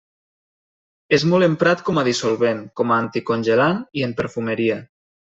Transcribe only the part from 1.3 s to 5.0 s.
molt emprat com a dissolvent, com a anticongelant i en perfumeria.